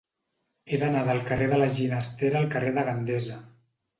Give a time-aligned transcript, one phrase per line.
[0.75, 3.37] He d'anar del carrer de la Ginestera al carrer de Gandesa.